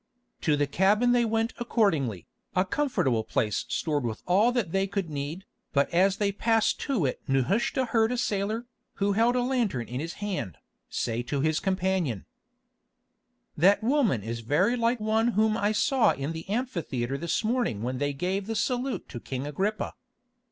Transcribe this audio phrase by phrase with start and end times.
[0.41, 5.11] To the cabin they went accordingly, a comfortable place stored with all that they could
[5.11, 9.87] need; but as they passed to it Nehushta heard a sailor, who held a lantern
[9.87, 10.57] in his hand,
[10.89, 12.25] say to his companion:
[13.55, 17.99] "That woman is very like one whom I saw in the amphitheatre this morning when
[17.99, 19.93] they gave the salute to King Agrippa."